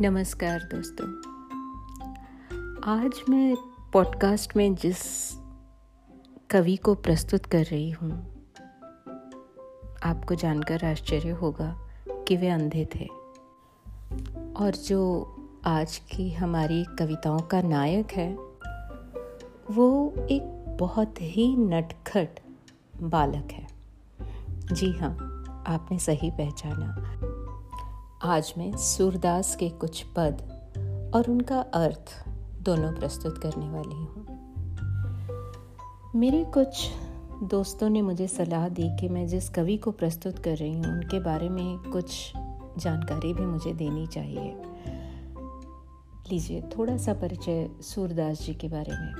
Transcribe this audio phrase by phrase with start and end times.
[0.00, 1.06] नमस्कार दोस्तों।
[2.82, 3.56] आज मैं
[3.92, 4.98] पॉडकास्ट में जिस
[6.50, 8.10] कवि को प्रस्तुत कर रही हूँ,
[10.02, 11.88] आपको जानकर आश्चर्य होगा
[12.28, 13.04] कि वे अंधे थे।
[14.52, 15.00] और जो
[15.64, 18.34] आज की हमारी कविताओं का नायक है,
[19.70, 22.40] वो एक बहुत ही नटखट
[23.02, 23.66] बालक है।
[24.72, 27.14] जी हाँ आपने सही पहचाना।
[28.22, 30.40] आज मैं सूरदास के कुछ पद
[31.14, 32.24] और उनका अर्थ
[32.62, 34.24] दोनों प्रस्तुत करने वाली हूँ।
[36.14, 36.88] मेरे कुछ
[37.44, 41.20] दोस्तों ने मुझे सलाह दी कि मैं जिस कवि को प्रस्तुत कर रही हूँ, उनके
[41.20, 42.32] बारे में कुछ
[42.78, 44.54] जानकारी भी मुझे देनी चाहिए।
[46.32, 49.14] लीजिए थोड़ा सा परिचय सूरदास जी के बारे में।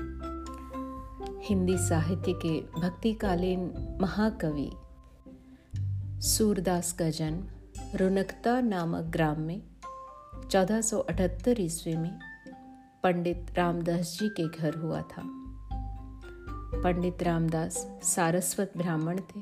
[1.43, 4.71] हिंदी साहित्य के भक्तिकालीन महाकवि
[6.21, 7.58] सूरदास का जन्म
[7.95, 9.61] रुनकता नामक ग्राम में
[10.51, 12.19] 1478 ईस्वी में,
[13.03, 15.21] पंडित रामदास जी के घर हुआ था।
[16.83, 19.41] पंडित रामदास सारस्वत ब्राह्मण थे।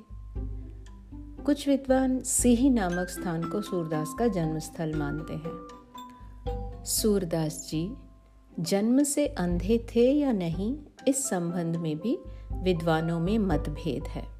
[1.43, 5.67] कुछ विद्वान सिही नामक स्थान को सूरदास का जन्म स्थल मानते हैं।
[6.85, 7.93] सूरदास जी
[8.59, 12.19] जन्म से अंधे थे या नहीं, इस संबंध में भी
[12.53, 14.36] विद्वानों में मतभेद है।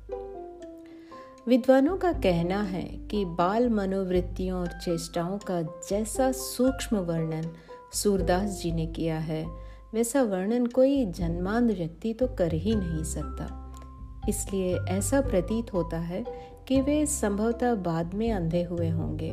[1.47, 7.51] विद्वानों का कहना है कि बाल मनोवृत्तियों और चेष्टाओं का जैसा सूक्ष्म वर्णन
[7.93, 9.45] सूरदास जी ने किया है,
[9.93, 13.73] वैसा वर्णन कोई जन्मांध व्यक्ति तो कर ही नहीं सकता।
[14.29, 16.25] इसलिए ऐसा प्रतीत होता है
[16.67, 19.31] कि वे संभवतः बाद में अंधे हुए होंगे।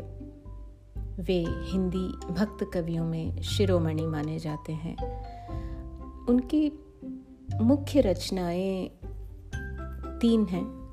[1.23, 4.97] वे हिंदी भक्त कवियों में शिरोमणि माने जाते हैं।
[6.27, 6.73] उनकी
[7.61, 8.91] मुख्य रचनाएँ
[10.21, 10.84] तीन हैं।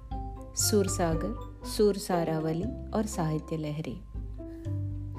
[0.55, 4.02] सुरसागर सुर सारावली और साहित्य लहरी।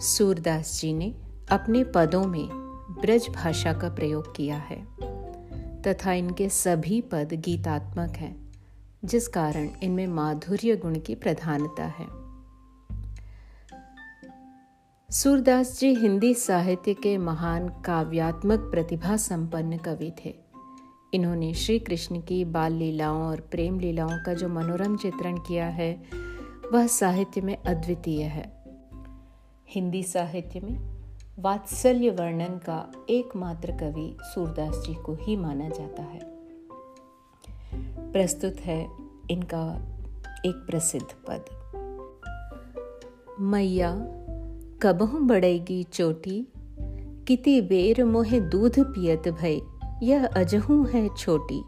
[0.00, 1.14] सूरदास जी ने
[1.50, 2.48] अपने पदों में
[3.00, 4.86] ब्रज भाषा का प्रयोग किया है,
[5.82, 8.52] तथा इनके सभी पद गीतात्मक हैं,
[9.04, 12.06] जिस कारण इनमें माधुर्य गुण की प्रधानता है।
[15.10, 20.41] सूरदास जी हिंदी साहित्य के महान काव्यात्मक प्रतिभा संपन्न कवि थे।
[21.14, 26.02] इन्होंने श्री कृष्ण की बाल लीलाओं और प्रेम लीलाओं का जो मनोरम चित्रण किया है,
[26.72, 28.64] वह साहित्य में अद्वितीय है।
[29.68, 31.02] हिंदी साहित्य में
[31.38, 36.20] वात्सल्य वर्णन का एकमात्र कवि सूरदास जी को ही माना जाता है।
[38.12, 38.88] प्रस्तुत है
[39.30, 39.76] इनका
[40.46, 41.44] एक प्रसिद्ध पद।
[43.40, 43.94] मैया,
[44.82, 46.48] कबहू बढ़ेगी चोटी,
[47.28, 49.60] किति बेर मोहे दूध पियत भय
[50.02, 51.64] यह अजहू है छोटी।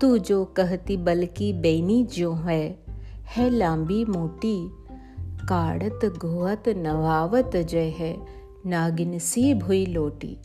[0.00, 2.84] तू जो कहती बल्कि बेनी जो है
[3.26, 4.70] है लांबी मोटी।
[5.48, 8.26] काड़त घोहत नवावत जय है,
[8.66, 10.38] नागिन सी भुई लोटी।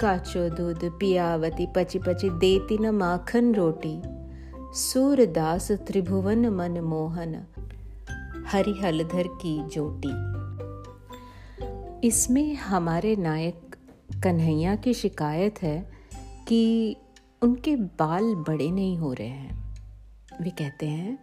[0.00, 4.02] काचो दूध पियावती पची पची देती न माखन रोटी।
[4.72, 7.46] सूरदास त्रिभुवन मन मोहन
[8.46, 10.38] हरि हलधर की जोटी।
[12.06, 13.67] इसमें हमारे नायक
[14.24, 15.90] कन्हैया की शिकायत है
[16.48, 16.96] कि
[17.42, 19.74] उनके बाल बड़े नहीं हो रहे हैं।
[20.42, 21.18] वे कहते हैं,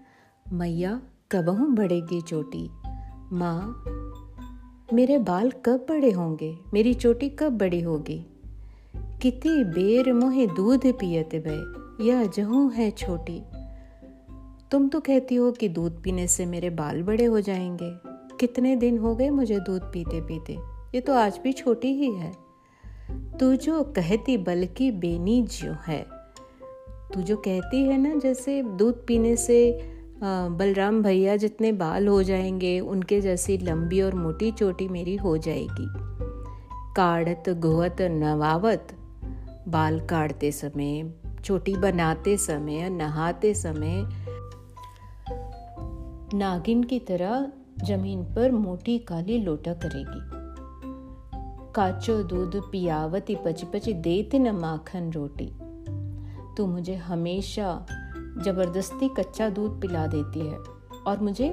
[0.54, 1.02] मैया
[1.32, 2.70] कबहू बढ़ेगी चोटी?
[3.34, 3.84] माँ,
[4.94, 6.58] मेरे बाल कब बड़े होंगे?
[6.74, 8.26] मेरी चोटी कब बड़ी होगी?
[9.22, 13.44] कितनी बेर मोहे दूध पियते भय यह जहू है छोटी।
[14.72, 17.92] तुम तो कहती हो कि दूध पीने से मेरे बाल बड़े हो जाएँगे।
[18.38, 20.54] कितने दिन हो गए मुझे दूध पीते पीते
[20.96, 22.45] ये तो आज भी छोटी ही है।
[23.12, 26.06] तू जो कहती बल्कि बेनी जो है।
[27.14, 29.90] तू जो कहती है ना, जैसे दूध पीने से
[30.24, 35.88] बलराम भैया जितने बाल हो जाएँगे, उनके जैसी लंबी और मोटी चोटी मेरी हो जाएगी।
[36.96, 38.88] काढ़त गोहत नवावत,
[39.68, 41.14] बाल काटते समय,
[41.44, 44.10] चोटी बनाते समय, नहाते समय,
[46.34, 47.52] नागिन की तरह
[47.84, 50.35] ज़मीन पर मोटी काली लोटा करेगी।
[51.76, 55.48] काचो दूध पियावती, पची पची देती न माखन रोटी।
[56.58, 57.86] तू मुझे हमेशा
[58.46, 60.58] ज़बरदस्ती कच्चा दूध पिला देती है
[61.08, 61.50] और मुझे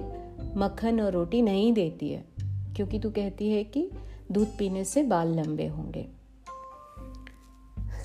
[0.57, 2.25] मक्खन और रोटी नहीं देती है,
[2.77, 3.91] क्योंकि तू कहती है कि
[4.33, 6.07] दूध पीने से बाल लंबे होंगे।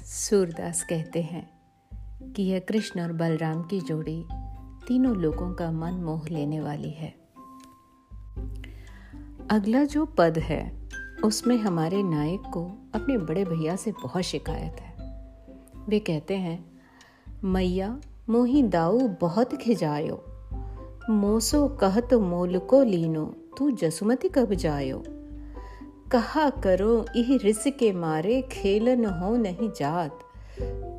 [0.05, 1.47] सूरदास कहते हैं
[2.33, 4.23] कि यह कृष्ण और बलराम की जोड़ी
[4.87, 7.13] तीनों लोगों का मन मोह लेने वाली है।
[9.51, 10.86] अगला जो पद है
[11.25, 14.97] उसमें हमारे नायक को अपने बड़े भैया से बहुत शिकायत है।
[15.89, 16.81] वे कहते हैं,
[17.43, 17.99] मैया,
[18.29, 20.23] मोही दाऊ बहुत खिजायो।
[21.09, 25.03] मोसो कहत मोल को लीनो, तू जसुमती कब जायो।
[26.11, 30.19] कहा करो, इह रिस के मारे खेलन हो नहीं जात।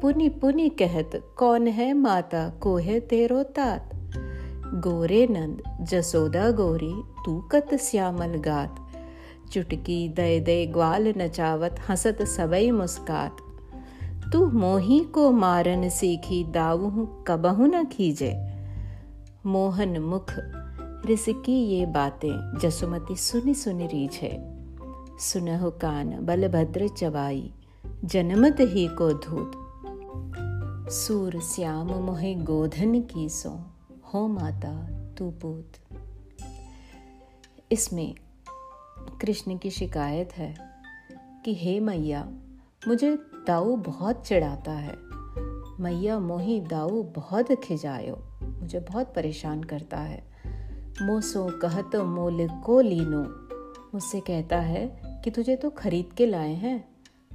[0.03, 3.91] पुनि पुनि कहत, कौन है माता को है तेरो तात?
[4.75, 8.88] गोरे नंद, जसोदा गोरी, तू कत श्यामल गात।
[9.53, 13.37] चुटकी दय दय ग्वाल नचावत, हंसत सबई मुस्कात।
[14.33, 18.35] तू मोही को मारन सीखी, दाऊ कबहु न खीजे।
[19.47, 20.27] मोहन मुख,
[21.07, 24.59] रिसकी ये बातें, जसुमती सुनी सुनी है
[25.21, 27.53] सुनह कान, बलभद्र चवाई
[28.05, 29.53] जनमत ही को धूत।
[30.91, 33.61] सूर श्याम मोहे गोधन की सो,
[34.15, 34.73] हो माता
[35.19, 35.73] तू पूत।
[37.73, 38.15] इसमें
[39.09, 40.55] कृष्ण की शिकायत है
[41.45, 42.29] कि हे मैया,
[42.89, 44.97] मुझे दाऊ बहुत चिढ़ाता है।
[45.81, 50.25] मैया, मोही दाऊ बहुत खिजायो, मुझे बहुत परेशान करता है।
[51.03, 53.49] मोसो, कहत मोल को लीनो,
[53.95, 56.89] मुझसे कहता है कि तुझे तो खरीद के लाए हैं।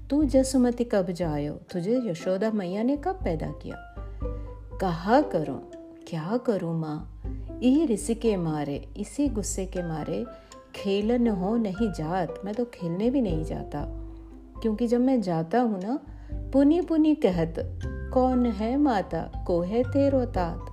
[0.09, 3.95] तू जसुमती कब जायो, तुझे यशोदा मैया ने कब पैदा किया?
[4.81, 5.71] कहा करो,
[6.07, 7.21] क्या करूँ माँ?
[7.63, 10.25] ये रिसी के मारे, इसी गुस्से के मारे
[10.75, 13.81] खेलन हो नहीं जात, मैं तो खेलने भी नहीं जाता।
[14.61, 15.99] क्योंकि जब मैं जाता हूँ ना,
[16.31, 17.79] पुनी पुनी कहत,
[18.13, 20.65] कौन है माता, को है तेरो तात?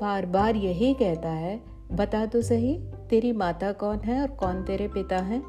[0.00, 1.60] बार बार यही कहता है,
[1.92, 2.78] बता तो सही,
[3.10, 5.42] तेरी माता कौन है और कौन तेरे पिता हैं?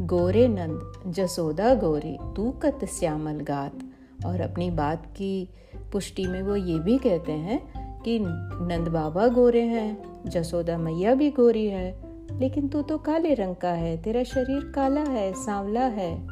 [0.00, 3.72] गोरे नंद, जसोदा गोरी, तू कत श्यामल गात।
[4.26, 5.48] और अपनी बात की
[5.92, 11.30] पुष्टि में वो ये भी कहते हैं कि नंद बाबा गोरे हैं, जसोदा मैया भी
[11.30, 16.26] गोरी है। लेकिन तू तो काले रंग का है, तेरा शरीर काला है, सांवला है।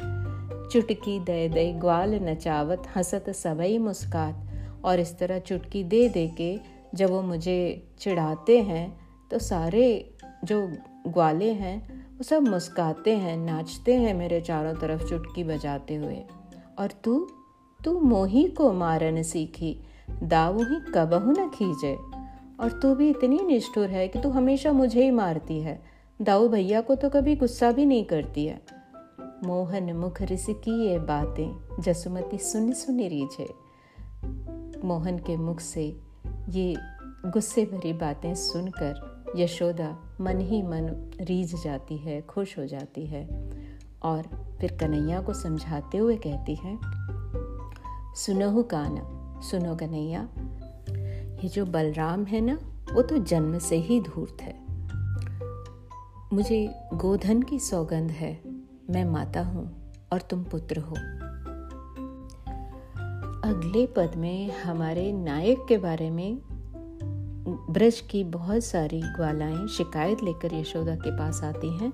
[0.69, 4.45] चुटकी दे दे, ग्वाल नचावत, हंसत सबई मुस्कात।
[4.85, 6.61] और इस तरह चुटकी दे दे के
[6.95, 9.01] जब वो मुझे चिढ़ाते हैं
[9.31, 10.15] तो सारे
[10.45, 10.69] जो
[11.09, 16.25] ग्वाले हैं, वो सब मुस्काते हैं, नाचते हैं मेरे चारों तरफ़ चुटकी बजाते हुए।
[16.79, 17.29] और तू
[17.85, 19.81] तू मोही को मारन सीखी
[20.23, 21.95] दाऊ ही कबहू न खींचे
[22.61, 25.83] और तू भी इतनी निष्ठुर है कि तू हमेशा मुझे ही मारती है।
[26.21, 28.61] दाऊ भैया को तो कभी गुस्सा भी नहीं करती है।
[29.45, 33.49] मोहन मुख रिसकी ये बातें जसुमती सुनी सुनी रीझे
[34.85, 35.85] मोहन के मुख से
[36.49, 36.75] ये
[37.27, 40.89] गुस्से भरी बातें सुनकर यशोदा मन ही मन
[41.21, 43.27] रीझ जाती है, खुश हो जाती है
[44.03, 44.23] और
[44.61, 46.79] फिर कन्हैया को समझाते हुए कहती है
[48.17, 50.29] सुनहु काना सुनो कन्हैया,
[51.43, 52.59] ये जो बलराम है ना,
[52.93, 54.58] वो तो जन्म से ही धूर्त है।
[56.33, 58.41] मुझे गोधन की सौगंध है।
[58.91, 60.95] मैं माता हूँ और तुम पुत्र हो।
[63.45, 66.39] अगले पद में हमारे नायक के बारे में
[67.71, 71.93] ब्रज की बहुत सारी ग्वालाएँ शिकायत लेकर यशोदा के पास आती हैं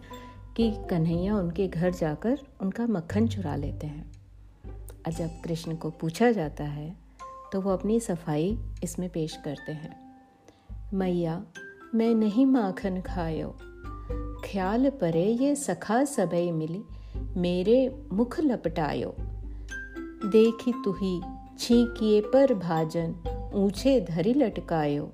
[0.56, 4.12] कि कन्हैया उनके घर जाकर उनका मक्खन चुरा लेते हैं।
[5.06, 6.96] और जब कृष्ण को पूछा जाता है
[7.52, 9.96] तो वो अपनी सफ़ाई इसमें पेश करते हैं।
[10.94, 11.44] मैया,
[11.94, 13.56] मैं नहीं माखन खायो।
[14.54, 16.82] ख्याल परे ये सखा सबई मिली,
[17.36, 19.14] मेरे मुख लपटायो।
[20.28, 21.22] देखी तुही
[21.58, 23.14] छीकिए पर भाजन,
[23.54, 25.12] ऊँचे धरी लटकायो।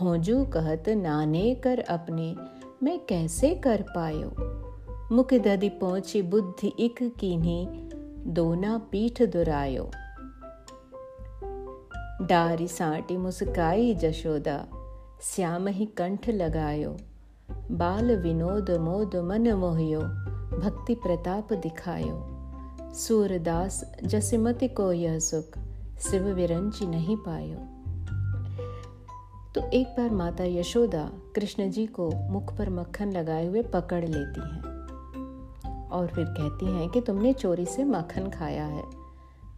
[0.00, 2.36] होजू कहत, नाने कर अपने,
[2.82, 4.32] मैं कैसे कर पायो?
[5.14, 7.68] मुख दधि पहुँची बुद्धि इक कीन्ही,
[8.32, 9.90] दोना पीठ दुरायो।
[12.26, 14.66] डारी साटी मुस्काई जशोदा,
[15.22, 16.96] श्याम ही कंठ लगायो।
[17.70, 20.00] बाल विनोद मोद मन मोहयो,
[20.58, 22.28] भक्ति प्रताप दिखायो।
[22.94, 25.58] सूरदास जसिमति को यह सुख
[26.00, 27.56] शिव विरंची नहीं पायो।
[29.54, 34.40] तो एक बार माता यशोदा कृष्ण जी को मुख पर मक्खन लगाए हुए पकड़ लेती
[34.40, 34.62] हैं
[35.88, 38.82] और फिर कहती हैं कि तुमने चोरी से माखन खाया है।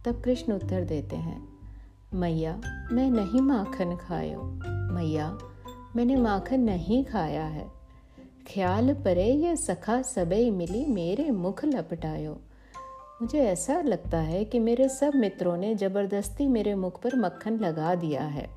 [0.05, 1.47] तब कृष्ण उत्तर देते हैं,
[2.13, 2.61] मैया,
[2.91, 4.41] मैं नहीं माखन खायो।
[4.93, 5.37] मैया,
[5.95, 7.74] मैंने माखन नहीं खाया है।
[8.47, 12.33] ख्याल परे ये सखा सबई मिली मेरे मुख लपटायो।
[13.21, 17.95] मुझे ऐसा लगता है कि मेरे सब मित्रों ने ज़बरदस्ती मेरे मुख पर मक्खन लगा
[17.95, 18.47] दिया है।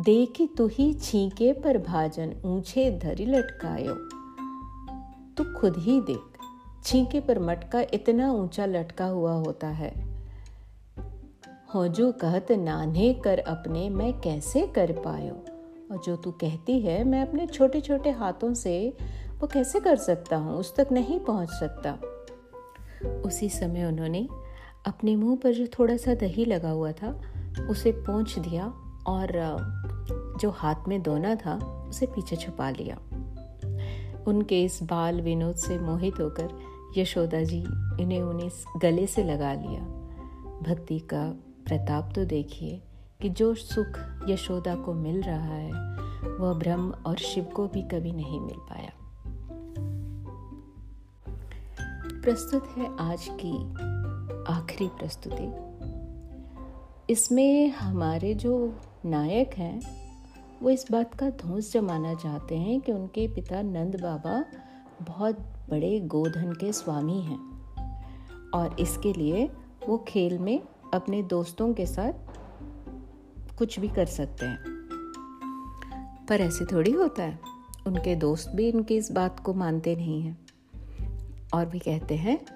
[0.00, 3.94] देखी तू ही छीके पर भाजन, ऊँचे धरी लटकायो।
[5.34, 6.38] तू खुद ही देख,
[6.84, 9.92] छीके पर मटका इतना ऊँचा लटका हुआ होता है।
[11.74, 15.55] हो जो कहत नान्हे कर अपने मैं कैसे कर पायो?
[15.90, 18.96] और जो तू कहती है, मैं अपने छोटे छोटे हाथों से
[19.40, 20.56] वो कैसे कर सकता हूँ?
[20.56, 21.98] उस तक नहीं पहुँच सकता।
[23.20, 24.28] उसी समय उन्होंने
[24.86, 27.20] अपने मुँह पर जो थोड़ा सा दही लगा हुआ था,
[27.70, 28.66] उसे पहुँच दिया
[29.06, 29.28] और
[30.40, 31.54] जो हाथ में दोना था,
[31.88, 32.96] उसे पीछे छुपा लिया।
[34.26, 36.48] उनके इस बाल विनोद से मोहित होकर
[36.96, 37.60] यशोदा जी
[38.02, 38.50] इन्हें उन्हें
[38.82, 39.80] गले से लगा लिया।
[40.62, 41.30] भक्ति का
[41.66, 42.82] प्रताप तो देखिए
[43.22, 45.72] कि जो सुख यशोदा को मिल रहा है,
[46.38, 48.92] वह ब्रह्म और शिव को भी कभी नहीं मिल पाया।
[52.20, 53.72] प्रस्तुत है आज की
[54.52, 55.66] आखिरी प्रस्तुति।
[57.12, 59.80] इसमें हमारे जो नायक हैं,
[60.62, 64.44] वो इस बात का धोस जमाना चाहते हैं कि उनके पिता नंद बाबा
[65.02, 67.56] बहुत बड़े गोधन के स्वामी हैं।
[68.50, 69.50] और इसके लिए
[69.88, 70.62] वो खेल में
[70.94, 72.12] अपने दोस्तों के साथ
[73.58, 74.58] कुछ भी कर सकते हैं।
[76.28, 77.38] पर ऐसे थोड़ी होता है।
[77.86, 80.46] उनके दोस्त भी इनकी इस बात को मानते नहीं हैं।
[81.54, 82.46] और भी कहते हैं,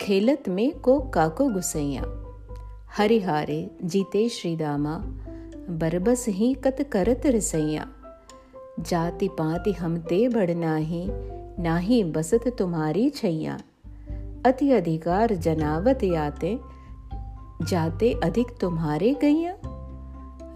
[0.00, 2.04] खेलत में को काको गुसैया।
[2.96, 5.02] हरिहारे जीते श्रीदामा।
[5.68, 7.90] बरबस ही कत करत रसैया।
[8.80, 11.06] जाति पाति हमते बढ़ना ही
[11.62, 13.58] नाही बसत तुम्हारी छैया।
[14.46, 16.58] अति अधिकार जनावत याते।
[17.62, 19.55] जाते अधिक तुम्हारे गैया।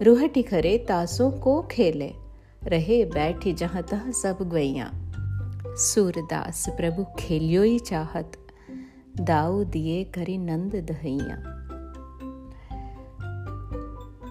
[0.01, 2.13] रुहटी खरे तासों को खेले।
[2.63, 4.91] रहे बैठी जहाँ तह सब गैया
[5.67, 8.31] सूरदास प्रभु खेलियो ही चाहत,
[9.19, 11.35] दाऊ दिए करी नंद दहैया।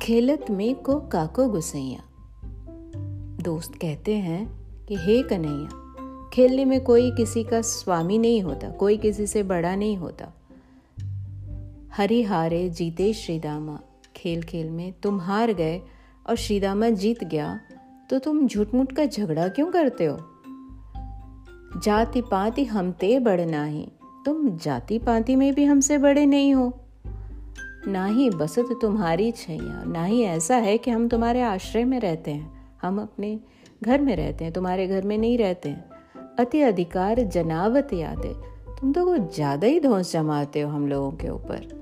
[0.03, 2.03] खेलत में को काको गुसैया।
[3.43, 5.69] दोस्त कहते हैं कि, हे कन्हैया,
[6.33, 10.33] खेलने में कोई किसी का स्वामी नहीं होता, कोई किसी से बड़ा नहीं होता।
[11.97, 13.81] हरि हारे जीते श्रीदामा
[14.21, 15.81] खेल खेल में तुम हार गए
[16.27, 17.59] और श्रीदामा जीत गया
[18.11, 20.19] तो तुम झूठ का झगड़ा क्यों करते हो?
[21.77, 23.87] जाति पाति हमते बड़ना ही
[24.27, 26.73] तुम जाति पाति में भी हमसे बड़े नहीं हो।
[27.87, 32.31] ना ही बसत तुम्हारी छैया ना ही ऐसा है कि हम तुम्हारे आश्रय में रहते
[32.31, 33.39] हैं, हम अपने
[33.83, 38.23] घर में रहते हैं, तुम्हारे घर में नहीं रहते हैं। अति अधिकार जनावत याद
[38.81, 41.80] तुम तो कुछ ज़्यादा ही धौस जमाते हो हम लोगों के ऊपर।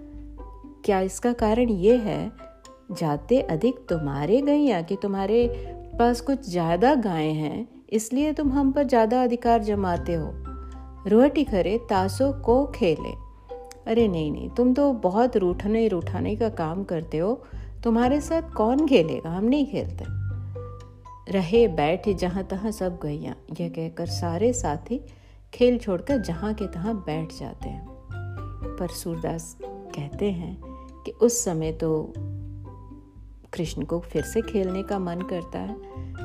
[0.89, 2.33] क्या इसका कारण ये है?
[2.91, 5.47] जाते अधिक तुम्हारे गैया कि तुम्हारे
[5.99, 10.31] पास कुछ ज़्यादा गायें हैं, इसलिए तुम हम पर ज़्यादा अधिकार जमाते हो।
[11.07, 13.13] रोहटी खरे, तासों को खेले।
[13.87, 17.35] अरे नहीं नहीं, तुम तो बहुत रूठने रूठाने का काम करते हो।
[17.85, 19.31] तुम्हारे साथ कौन खेलेगा?
[19.31, 20.05] हम नहीं खेलते।
[21.33, 25.01] रहे बैठ जहाँ तहाँ सब गैया, यह कहकर सारे साथी
[25.55, 27.87] खेल छोड़कर जहाँ के तहाँ बैठ जाते हैं।
[28.81, 30.68] पर सूरदास कहते हैं
[31.09, 32.13] कि उस समय तो
[33.53, 35.75] कृष्ण को फिर से खेलने का मन करता है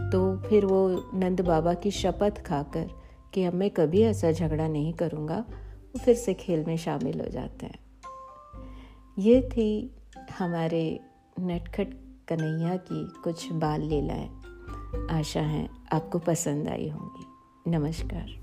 [0.09, 2.89] तो फिर वो नंद बाबा की शपथ खाकर
[3.33, 5.45] कि अब मैं कभी ऐसा झगड़ा नहीं करूँगा,
[5.79, 7.79] वो फिर से खेल में शामिल हो जाते हैं।
[9.19, 9.95] ये थी
[10.39, 10.99] हमारे
[11.39, 11.93] नटखट
[12.27, 14.29] कन्हैया की कुछ बाल लीलाएँ।
[15.11, 17.25] आशा है आपको पसंद आई होंगी।
[17.71, 18.42] नमस्कार।